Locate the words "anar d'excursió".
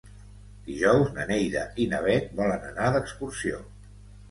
2.73-3.65